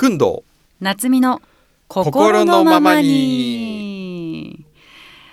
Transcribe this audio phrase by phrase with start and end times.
[0.00, 0.44] 訓導
[0.80, 1.42] 夏美の
[1.86, 4.64] 心のままに。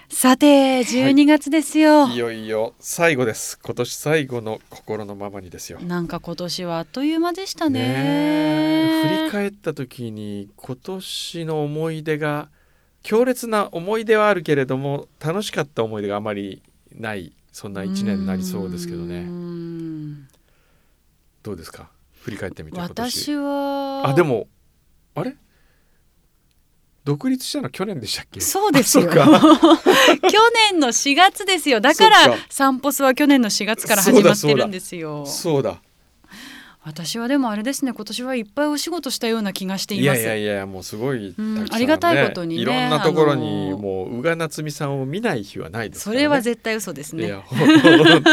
[0.09, 3.57] さて12月ですよ、いよいよ最後です。
[3.63, 5.79] 今年最後の心のままにですよ。
[5.79, 9.03] なんか今年はあっという間でしたね。
[9.03, 12.49] 振り返った時に今年の思い出が
[13.03, 16.61] 強烈な思い出はあるけれども楽しかった思い出があまり
[16.93, 19.21] ないそんな一年になりそうですけどね。
[19.21, 20.27] ん。
[21.41, 21.89] どうですか？
[22.19, 24.49] 振り返ってみて私はあでも
[25.17, 25.35] あれ？
[27.03, 28.39] 独立したの去年でしたっけ？
[28.39, 29.07] そうですよ。
[29.09, 29.17] 去
[30.71, 31.81] 年の4月ですよ。
[31.81, 32.17] だから
[32.49, 35.25] サンポスは去年の4月から始まってるんですよ。
[35.25, 35.81] そうだ
[36.83, 40.21] 私はでもあれですね今年はいっぱいお仕事したような気がしていいます。
[40.21, 47.25] やいやいやもうすごいねうんありがたいことにねいろんなところにもう宇賀なつみさんを見ない日はないですね、それは絶対嘘ですね。
[47.25, 47.57] いや本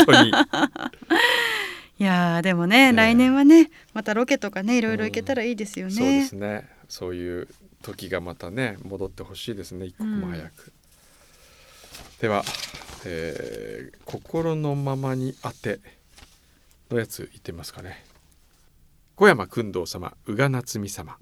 [0.06, 0.30] 当に。
[1.98, 5.92] いやーでもね、ね来年はねまたロケとかねいろいろ行けたらいいですよね。
[5.92, 7.48] そうですねそういう
[7.83, 9.87] 時がまたね戻ってほしいですね。
[9.87, 10.73] 一刻も早く、
[12.21, 12.45] では、
[13.04, 15.80] えー心のままに当て
[16.91, 18.04] のやつ言ってみますかね。
[19.16, 21.16] 小山君堂様宇賀夏美様。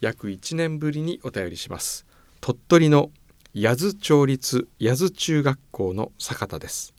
[0.00, 2.06] 約1年ぶりにお便りします。
[2.40, 3.10] 鳥取の
[3.54, 6.94] 八頭町立八頭中学校の坂田です。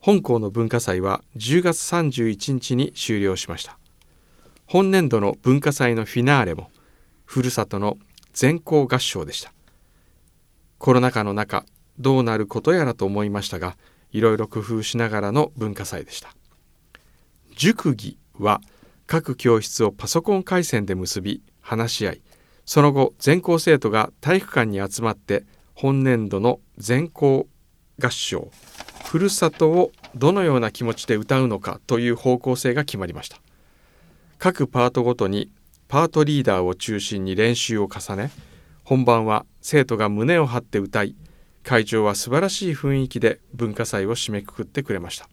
[0.00, 3.78] 本校の文化祭は10月31日に終了しました
[4.72, 6.70] 本年度の文化祭のフィナーレも
[7.24, 7.98] ふるさとの
[8.32, 9.52] 全校合唱でした。
[10.78, 11.64] コロナ禍の中
[11.98, 13.76] どうなることやらと思いましたが
[14.12, 16.32] いろいろ工夫しながらの文化祭でした。
[17.56, 18.60] 塾技は
[19.08, 22.22] 各教室をパソコン回線で結び話し合い
[22.64, 27.48] その後全校生徒が体育館に集まって本年度の全校
[28.00, 28.52] 合唱
[29.04, 33.40] ふるさとをどのような気持ちで歌うのかという方向性が決まりました。
[34.42, 35.52] 各パートごとに
[35.86, 38.30] パートリーダーを中心に練習を重ね
[38.84, 41.14] 本番は生徒が胸を張って歌い
[41.62, 45.28] 会長は素晴らしい雰囲気で文化祭を締めくくってくれました。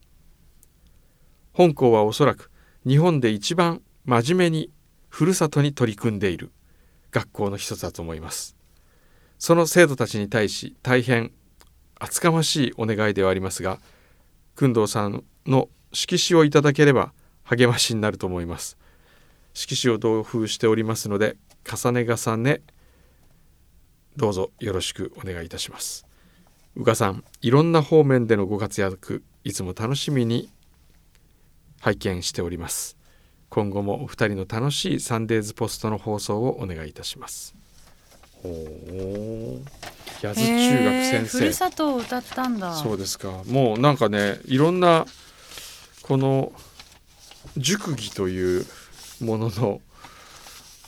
[1.54, 2.52] 本校はおそらく
[2.86, 4.72] 日本で一番真面目に
[5.08, 6.52] ふるさとに取り組んでいる
[7.12, 8.58] 学校の一つだと思います。
[9.40, 11.32] その生徒たちに対し大変
[11.98, 13.80] 厚かましいお願いではありますが
[14.60, 17.14] 工藤さんの色紙をいただければ
[17.44, 18.78] 励ましになると思います。
[19.58, 21.36] 色紙を同封しておりますので
[21.66, 22.62] 重ね重ね
[24.16, 26.06] どうぞよろしくお願いいたします。
[26.76, 30.52] 宇賀さんいろんな方面でのご活躍いつも楽しみに
[31.82, 32.98] 拝見しております。
[33.50, 37.56] 今後もお二人の楽しいサンデーズポストの放送をお願いいたします。
[38.44, 39.62] おお
[40.22, 42.76] 八頭中学先へーふる生さとを歌ったんだ。
[42.76, 43.42] そうですか。
[43.48, 45.08] もうなんかねいろんな
[46.04, 46.52] この
[47.58, 48.66] 熟議という
[49.22, 49.82] ものの。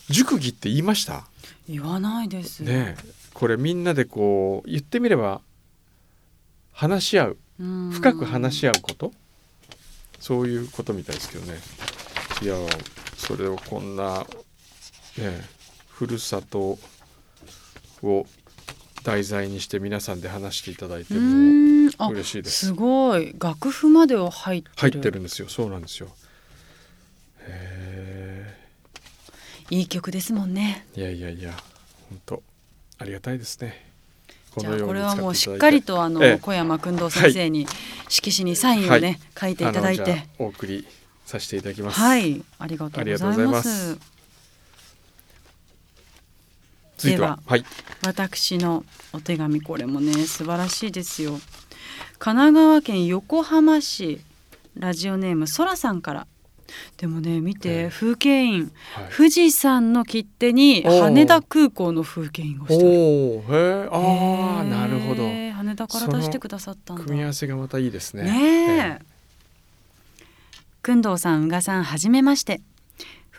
[0.09, 1.28] 熟議って言いました？
[1.67, 2.63] 言わないです。
[2.63, 3.03] ねえ。
[3.34, 5.41] これみんなでこう言ってみれば
[6.72, 7.38] 話し合う。
[7.59, 7.91] うん。
[7.91, 9.12] 深く話し合うこと？
[10.19, 11.59] そういうことみたいですけどね。
[12.41, 12.56] いや
[13.17, 14.25] それをこんな、ね
[15.19, 15.44] え、
[15.90, 16.79] ふるさと
[18.01, 18.25] を
[19.03, 21.19] 題材にして皆さんで話していただいても
[22.11, 22.67] 嬉しいです。
[22.67, 23.35] すごい。
[23.38, 24.73] 楽譜までを入ってる。
[24.75, 25.50] 入ってるんですよ。
[25.50, 26.09] そうなんですよ
[29.69, 30.85] いい曲ですもんね。
[30.96, 31.52] えいやいやいや
[32.09, 32.44] 本当
[32.97, 33.90] ありがたいですね。
[34.57, 36.38] じゃあこれにはもうしっかりとあの、ええ。
[36.38, 37.68] 小山君堂先生に
[38.08, 39.53] 色紙にサインをね、はい。
[39.53, 40.28] 書いていただいて。
[40.40, 40.88] お送り
[41.25, 42.00] させていただきます。
[42.00, 42.44] はい。
[42.58, 44.00] ありがとうございまます。
[47.03, 47.66] でははい。
[48.06, 51.40] 私のお手紙これもね素晴らしいですよ。
[52.18, 54.19] 神奈川県横浜市
[54.75, 56.28] ラジオネームそらさんから
[56.97, 57.90] でもね見て、ええ。
[57.90, 58.72] 風景印。
[58.94, 59.09] はい。
[59.16, 65.24] 富士山の切手に羽田空港の風景印をしておおへえああなるほど。
[65.24, 68.24] 羽田から出してくださった組み合わせがまたいいですね。
[68.24, 69.19] ねえ。
[70.85, 72.62] 工藤さん、宇賀さん、はじめまして。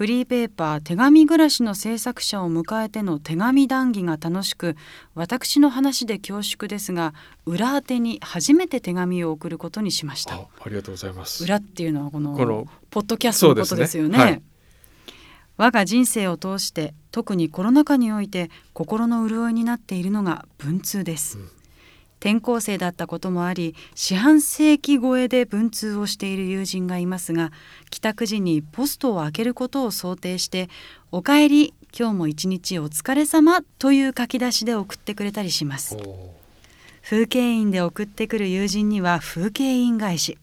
[0.01, 4.75] フリーペーパー手紙暮らしの制作者を迎えての手紙談義が楽しく
[5.15, 7.13] 私の話で恐縮ですが
[7.45, 10.37] 裏宛てに初めて手紙を送ることにしました。
[10.37, 11.45] あありがとうございます。
[11.45, 14.17] 裏っていうのはこのこのポッドキャストのことですよね。
[14.17, 14.43] ねはい
[15.59, 18.31] 我が人生を通して特にコロナ禍におい。
[18.31, 21.60] て心の潤いになっているのが文通です、うん
[22.21, 27.51] 転校生だったこともあり四半世紀超えで文通をしている友人がいますが
[27.91, 30.69] 帰宅時にポストを開けることを想定して
[31.11, 35.97] 「おかえり今日も一日お疲れ様という書き出しで送ってくれたりします。
[37.03, 40.39] 風景印で送ってくる友人には風景印返し。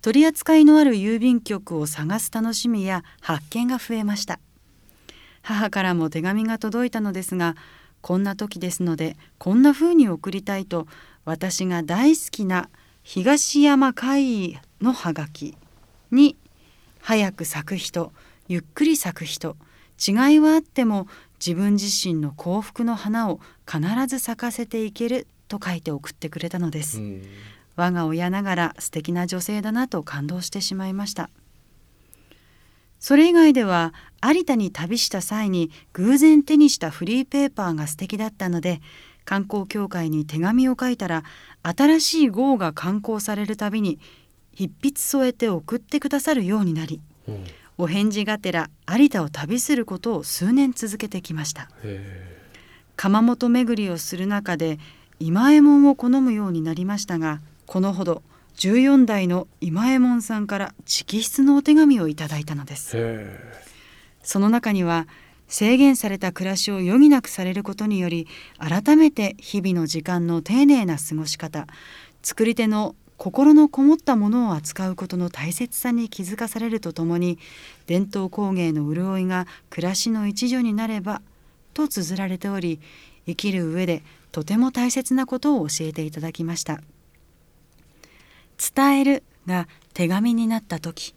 [0.00, 4.40] 取り扱いのある郵便局を探す楽しみや発見が増えました。
[5.42, 7.56] 母からも手紙が届いたのですが
[8.02, 10.86] こんな時ですのでこんな風に送りたいと
[11.24, 12.68] 私が大好きな
[13.02, 15.56] 東山海のハガキ
[16.10, 16.36] に
[17.00, 18.12] 早く咲く人
[18.48, 19.56] ゆっくり咲く人
[19.98, 21.06] 違いはあっても
[21.44, 27.22] 自分自身の幸福の花を必ず咲かせていけると書いて送ってくれたのです、うん、
[27.76, 31.30] 我が親ながら素敵な女性だなと感動してしまいました。
[33.02, 33.92] それ以外では
[34.24, 38.80] 有田に旅した際に偶然手にしたフリーペーパーが素敵だったので
[39.24, 41.22] 観光協会に手紙を書いたら
[41.62, 43.98] 新しい号が刊行されるたびに
[44.56, 47.44] 筆筆添えて送ってくださるようになり、うん、
[47.78, 51.68] お返事がてら有田を旅することを数年続けてきました。
[52.96, 54.78] 窯元巡りをする中で
[55.18, 58.22] 今右衛門を好むようになりましたがこのほど
[58.56, 62.96] 14代の今右衛門さんから直筆のお手紙をいただいたのです
[64.22, 65.06] その中には
[65.48, 68.26] 制限された暮らしを余儀なくされることにより
[68.58, 71.66] 改めて日々の時間の丁寧な過ごし方
[72.22, 77.38] 作り手の心のこもったものを扱うことの大切さに気づかされるとともに
[77.86, 81.22] 伝統工芸の潤いが暮らしの一助になれば
[81.74, 82.80] と綴られており
[83.26, 84.02] 生きる上で
[84.32, 86.80] とても大切なことを教えていただきました。
[88.74, 91.14] 伝えるが手紙になった時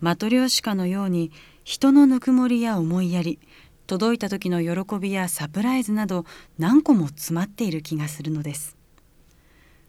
[0.00, 1.32] マトリョーシカのように
[1.66, 3.40] 人のぬくもりや思いやり
[3.88, 6.24] 届いた時の喜びやサプライズなど
[6.58, 8.76] 何個も詰まっている気がするのです。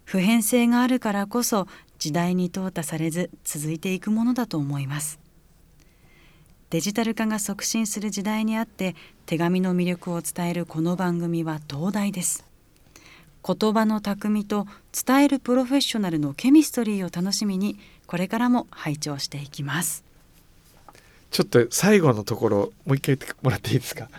[0.03, 1.67] 普遍性があるからこそ
[1.99, 5.19] 時代に淘汰されず続いていくものだと思います。
[6.71, 8.95] デジタル化が促進する時代にあって
[9.27, 12.43] 手紙の魅力を伝えるこの番組は東大です。
[13.45, 14.65] 言葉の巧みと
[15.05, 17.77] 伝えるプロフェッショナルのケミストリーを楽しみに
[18.07, 20.06] これからも拝聴していきます。
[21.29, 24.09] ちょっと最後のところもう一回言ってもらっていいですか？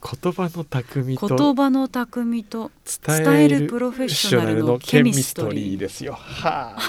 [0.00, 2.70] 言葉の巧みと言葉の巧みと
[3.06, 6.12] 伝えるプロフェッショナルのケミストリーですよ。
[6.12, 6.80] はあ。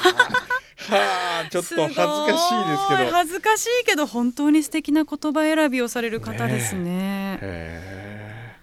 [0.91, 3.11] はあ、ちょっと恥ずかしいですけど。
[3.11, 3.85] 恥ずかしい。
[3.85, 7.37] けど本当に素敵な言葉選びをされる方ですね。
[7.37, 8.57] ね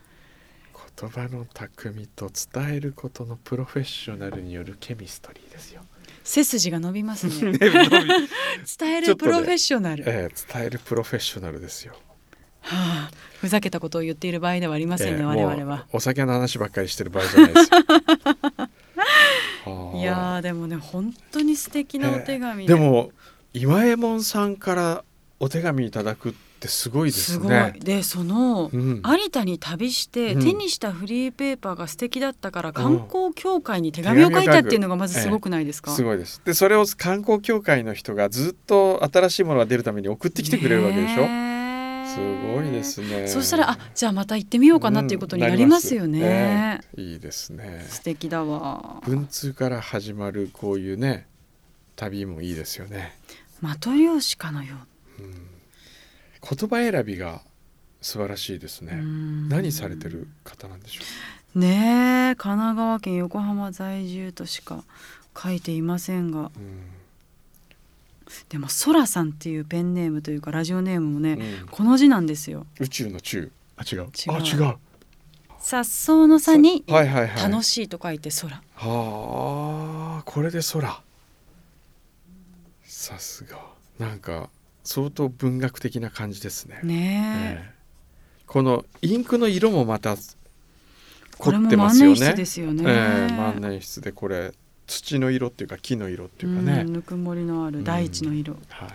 [0.98, 5.82] 言葉の巧みと伝えることのプロフェッショナルによるケミストリーですよ。
[6.26, 7.52] 背筋が伸びますね。
[7.56, 11.94] ね伝えるプロフェッショナル、ねえー、伝えるプロフェッショナルですよ。
[12.62, 15.86] はあ、ふざけたことを言っている場合ではありませんね、えー、我々は。
[15.92, 17.78] お酒の話ばっかりしてる場合じゃないですよ。
[19.96, 23.12] いやでもね本当に素敵なお手紙、えー、でも
[23.52, 25.04] 今右衛門さんから
[25.38, 27.74] お手紙いただくってすごいですね。
[27.78, 41.26] すでその、うん、有田に旅して手にしたフリーペーパーが素敵だったから、うん、観光協会に手紙を書いたっていうのがまずすごくないですか、えー、すごいですでそれを観光協会の人がずっと新しいものが出るために送ってきてくれるわけでしょ？
[42.06, 42.18] す
[42.54, 43.28] ごいですね。
[43.28, 46.80] そしたらあじゃあまた行ってみようかなっていうことになりますよね。
[46.96, 47.84] うん、いいですね。
[47.90, 49.02] 素敵だわ。
[49.04, 51.26] 文通から始まるこういうね
[51.96, 53.14] 旅もいいですよね。
[53.60, 54.76] マトリョーシカのよ
[55.18, 55.22] う。
[55.22, 55.55] うん
[56.48, 57.42] 言葉選びが
[58.00, 59.00] 素晴らしいですね。
[59.48, 61.02] 何されてる方なんでしょ
[61.54, 61.58] う？
[61.58, 64.84] ねえ、神奈川県横浜在住としか
[65.36, 66.50] 書いていませんが。
[68.48, 71.32] でもそらさんっていうペンネームというかラジオネームもね、
[71.62, 72.66] うん、この字なんですよ。
[72.78, 73.50] 宇宙の宙。
[73.76, 73.98] あ違う。
[73.98, 74.76] 違うあ違う。
[75.58, 78.62] 颯爽の差に楽しいと書いて空。
[78.74, 81.02] はあ、これで空。
[82.84, 83.58] さすが。
[83.98, 84.50] なんか
[84.86, 86.80] 相当文学的な感じですね。
[86.84, 87.74] ね
[88.46, 90.16] このインクの色もまた
[91.38, 92.14] 凝ってますよね。
[92.14, 92.84] 万年筆ですよね。
[92.86, 94.52] えー、万年筆でこれ
[94.86, 96.84] 土の色っていうか木の色っていうかね。
[96.84, 98.56] ぬくもりのある大地の色。
[98.68, 98.86] は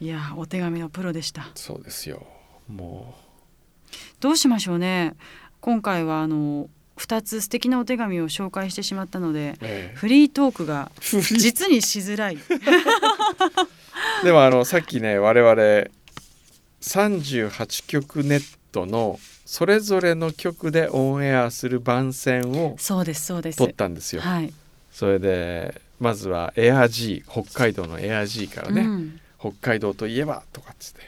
[0.00, 0.04] い。
[0.04, 1.48] いやお手紙のプロでした。
[1.54, 2.26] そうですよ。
[2.68, 5.14] もうどうしましょうね。
[5.60, 6.68] 今回はあの
[6.98, 12.38] 2つ素敵なお手紙を紹介してしまったので、ええ、フリートークが実にしづらい。
[14.24, 15.90] でもあのさっきね我々
[16.80, 23.58] 38曲ネットのそれぞれの曲でオンエアする番宣をそうですそうです。
[23.58, 24.22] 撮ったんですよ。
[24.22, 24.52] はい、
[24.90, 31.02] それでまずはエア G 北海道のエア G からね、うん、北海道といえばとかっつって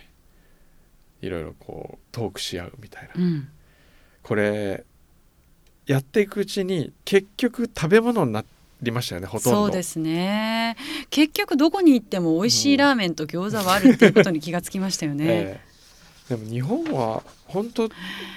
[1.22, 3.48] いろいろこうトークし合うみたいな、うん、
[4.22, 4.84] これ
[5.86, 8.53] やっていくうちに結局食べ物になって
[8.84, 9.62] りましたよねほとんど。
[9.62, 10.76] そうですね。
[11.10, 17.88] 結局どこに行っても美味しいラーメンと餃子はあるっていうことに気がつきましたよね、えー、でも日本は本当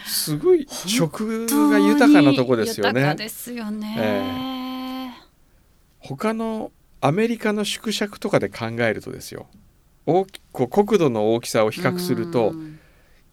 [0.06, 3.02] すごい食が豊かなとこですよね。
[3.02, 5.14] 豊かですよね、
[6.02, 9.48] えー、他のアメリカの縮尺とかで考えるとですよ。
[10.06, 12.54] 大きこう国土の大きさを比較すると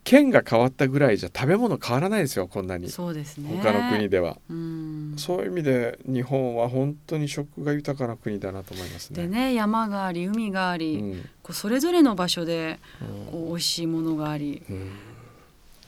[0.04, 2.90] 県が変わったぐらいじゃ食べ物変わらないですよこんなに。
[2.90, 3.48] そうですね。
[3.60, 5.14] 他の国では、うん。
[5.16, 9.22] そういう意味で日本は本当に食が豊かな国だなと思いますね。
[9.22, 11.28] でね山があり海があり、うん。
[11.42, 13.32] こうそれぞれの場所でうん。
[13.32, 14.62] こう美味しいものがあり。
[14.68, 14.90] うん。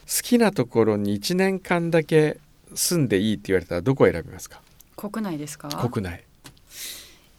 [0.08, 2.38] 好きなところに1年間だけ
[2.74, 4.62] 住んでいいって言われたらどこを選びますか？
[4.96, 5.68] 国内ですか？
[5.68, 6.24] 国内。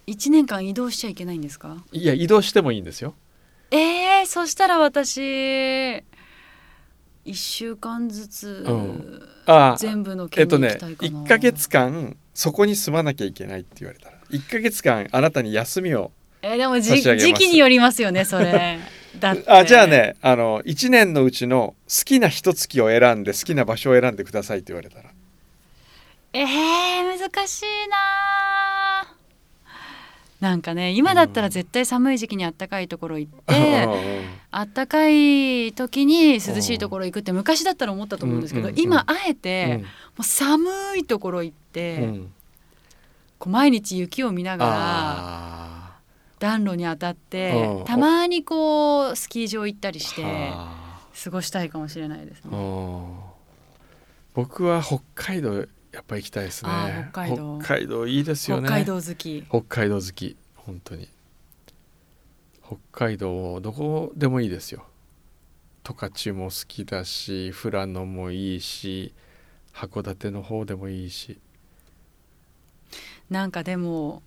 [0.05, 1.77] 一年間移動しちゃいけないんですか？
[1.91, 3.15] いや移動してもいいんですよ。
[3.72, 6.03] えー、そしたら私
[7.27, 9.27] 一週間ずつ、うん。
[9.46, 17.27] ああ全部のえ県に行っとねきたいかな、1ヶ月間そこに住まなきゃいけないって言われたら1ヶ月間あなたに休みをえーでもじ差し上げます。
[17.27, 18.79] 時期によりますよねそれ。
[19.19, 19.50] だって。
[19.50, 25.10] あじゃあねあの1年のうちの好きな一月を選んで好きな場所を選んでくださいって言われたら
[26.34, 27.98] えー、難しいな
[30.39, 33.89] なんかね今だったら絶対寒い時期にあったかいところ行って、
[34.51, 39.84] あったかい時に涼しいところ行くって昔だったら思ったと思うんですけど、今あえて、も
[40.20, 42.20] う寒いところ行って、
[43.39, 45.77] こう毎日雪を見ながらあ
[46.39, 47.86] 暖炉に当たって、うん。
[47.86, 50.24] たまにこうスキー場行ったりして
[51.24, 52.58] 過ごしたいかもしれないですあね。
[52.58, 53.15] うん。
[54.34, 57.10] 僕は北海道やっぱ行きたいですね。
[57.12, 57.60] 北海道。
[57.60, 58.67] 北海道いいですよね。
[58.67, 59.44] 北海道好き。
[59.50, 60.38] 北海道好き。
[60.56, 61.10] 本当に。
[62.65, 64.86] 北海道どこでもいいですよ。
[65.84, 69.13] 十勝も好きだし富良野もいいし
[69.74, 71.39] 函館の方でもいいし。
[73.29, 74.22] なんかでも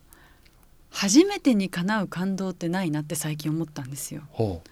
[0.90, 4.22] 初めてにかなう感動ってないなって最近思ったんですよ。
[4.30, 4.62] ほ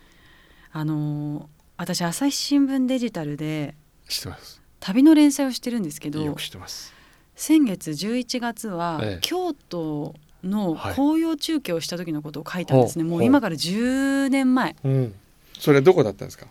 [0.73, 6.93] あのー私朝日新聞デジタルでう知ってます旅の連載をしてるんですけどよく知ってます。
[7.37, 9.19] 先月11月はええ。
[9.21, 10.95] 京都のはい。
[10.95, 14.77] 紅葉中継をした時のことを書いたんですね、ほうもう今から10年前。
[14.85, 15.15] うん。
[15.59, 16.47] それどこだったんですか？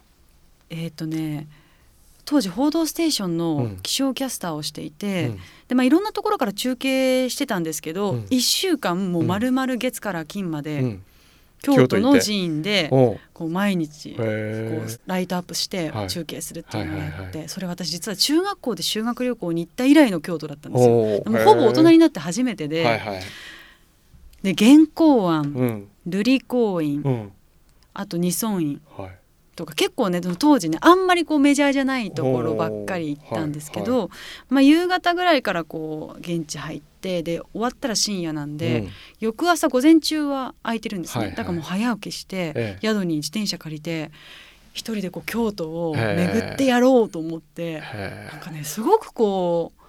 [0.70, 1.48] えっ、とね
[2.26, 3.80] 当時「報道ステーション」うのん。
[3.82, 5.40] 気象キャスターをしていて、うん。
[5.70, 8.20] でまあ、いろんなところから中継してたんですけど、うん。
[8.26, 11.04] 1週間もう丸々月から金まで、うん
[11.62, 12.90] 京都の寺院で
[13.34, 16.08] こう毎日こへうえライトアップしてはい。
[16.08, 21.24] 中継するっていうのをやって、それ私実は中学校で修学旅行に行った以来の京都だったんですよ。
[21.24, 23.22] でもほぼ大人へになって初めてで,、えはいはい
[24.44, 25.88] で元光庵うん。
[26.08, 27.32] 瑠璃光院うん。
[27.94, 29.12] あと二尊院はい。
[29.56, 34.10] とか結構ね当時ねあんまりこうメジャーじゃないところばっかり行ったんですけど、お
[34.50, 38.90] まあ、夕方ぐらいからこう現地入ってで終わったら深夜なんで、うん。
[39.20, 41.38] 翌朝午前中は空いてるんですね、はいはい。
[41.38, 42.80] だからもう早起きして、ええ。
[42.82, 44.12] 宿に自転車借りて
[44.74, 48.30] 一人でこう京都を巡ってやろうと思ってへえ。
[48.32, 49.82] なんかねすごくこう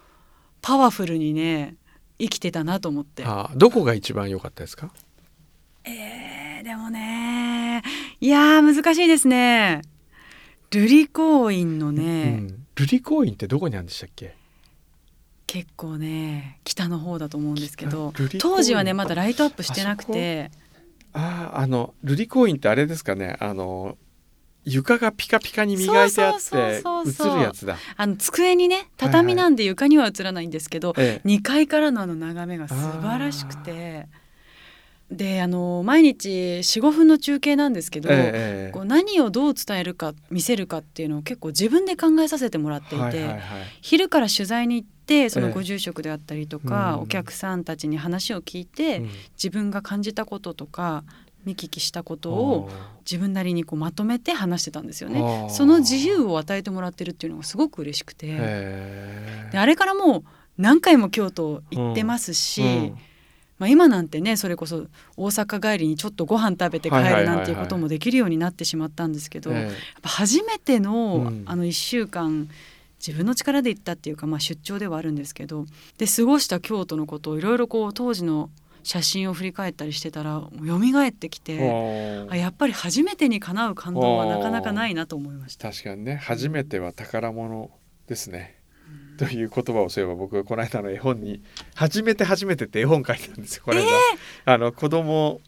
[0.63, 1.75] パワフルにね
[2.19, 3.25] 生きてたなと思って。
[3.25, 4.91] あどこが一番良かったですか？
[5.85, 7.83] えーでもね
[8.21, 9.83] いやー難しいですね。
[10.71, 12.47] 瑠璃光院のうね、ん。
[12.75, 14.35] 瑠璃光院ってどこにあるんでしたっけ？
[15.49, 20.53] 結構ね北の方だと思うんですけど当時はねまだライトアップしてなくて。
[21.15, 23.37] あああの瑠璃光院ってあれですかね。
[23.41, 23.97] あの
[24.65, 27.79] 床がピカピカに磨いてあって映るやつだ。
[27.97, 31.29] あの机にね畳なんで床には映らないんですけど、ええ。
[31.29, 34.07] 2階からのあの眺めが素晴らしくて
[35.11, 43.41] であの毎日45分の中継なんですけど、ええこう何をどう伝えるか見せるかっていうのを結構自分で考えさせてもらっていて、はいはいはい。
[43.81, 45.53] 昼から取材に行ってそのええ。
[45.55, 47.01] ご住職であったりとか、うん。
[47.05, 49.09] お客さんたちに話を聞いて、うん。
[49.33, 51.05] 自分が感じたこととか
[51.47, 52.69] 見聞きしたことを
[53.11, 55.49] 自分なりにこうまとめて話してたんですよね。
[55.51, 59.49] その自由を与えてもらってるっていうのがすごく嬉しくて、へえ。
[59.53, 60.25] であれからもう
[60.59, 62.99] 何回も京都行ってますし、うん
[63.59, 64.87] まあ、今なんてねそれこそ
[65.17, 72.49] 大阪帰りにちょっとご飯食べて帰るなんていうこともできるようになってしまったんですけど、やっえぱ初めての,、うんあの1週間
[73.05, 75.67] 自分の力で行ったっていうか、まあ、出張ではあるんですけど
[75.99, 78.51] で過ごした京都のことをいろいろこう当時の
[78.83, 82.27] 写真を振り返ったりしてたらもう蘇ってきえて。
[82.31, 85.71] あやっぱり初めてにかなう感動はなかなかないなと思いました。
[85.71, 87.71] 確かにね初めては宝物
[88.07, 88.58] ですね、
[89.19, 91.43] という言葉をそういえば僕がこの間の絵本に
[91.75, 93.65] 「初めて初めて」って絵本書いたんですよ。
[93.65, 93.83] これ、
[94.45, 95.41] あの子供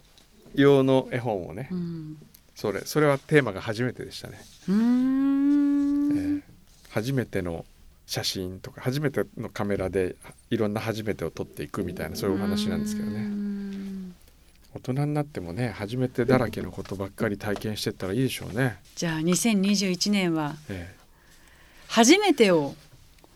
[0.54, 1.68] 用の絵本をね。
[1.70, 2.16] うん、
[2.56, 6.42] それそれはテーマが初めてでしたね、えー。
[6.90, 7.64] 初めての
[8.06, 10.16] 写真とか初めてのカメラで
[10.50, 13.20] いろんな初めてを撮っていくみたいなそういうお話なんですけどね。
[13.20, 14.14] ん。
[14.74, 20.96] 大人になってもね初めてだらけのことばっかり体験してったらいいでしょうね、じゃあ2021年はえ
[21.88, 22.89] 初めてをー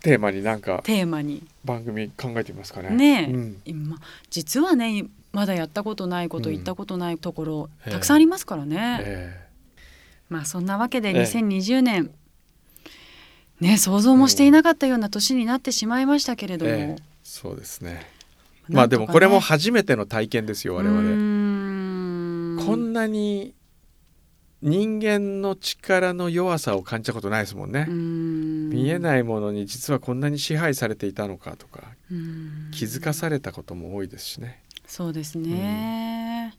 [0.05, 1.43] テーマになんかテーマに。
[1.65, 2.91] 番組考えてみますかね。
[2.91, 3.63] ねえ、うん。
[3.65, 7.91] 今実はねまだやったことないこと、うん行ったことないところええ。
[7.91, 9.01] たくさんありますからね。
[9.03, 9.49] え
[10.29, 11.23] まあそんなわけでええ。
[11.23, 12.11] 2020年
[13.61, 17.03] ね想像もしていなかったような年になってしまいましたけれども、ええ。
[17.23, 18.07] そうですね。
[18.69, 21.01] まあでもこれも初めての体験ですよ我々。
[21.01, 22.67] ん。
[22.67, 23.54] こんなに
[24.65, 27.85] 人間の力の弱さを感じたことないですもんね。
[27.87, 31.83] 見えないものに実はこんなに支配されていたのかとか
[32.73, 34.63] 気づかされたことも多いですしね。
[34.87, 36.55] そうですね、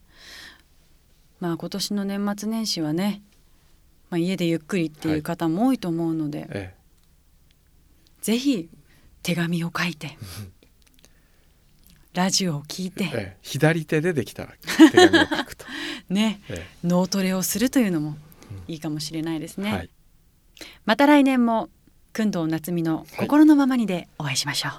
[1.40, 3.24] まあ今年の年末年始はね、
[4.12, 6.76] まあ、家でゆっくりっていう方も多いと思うので、え。
[8.22, 8.70] ぜひ
[9.24, 10.16] 手紙を書いて
[12.16, 13.04] ラジオを聞いて。
[13.04, 13.12] ええ。
[13.14, 14.54] え左手でできたら
[14.92, 15.66] 手紙を書くと、
[16.10, 16.42] ね。
[16.50, 18.18] え脳トレをするというのも
[18.68, 19.90] いいかもしれないですね、えはい。
[20.86, 21.70] また来年も
[22.16, 24.72] 工藤夏美の心のままにでお会いしましょう、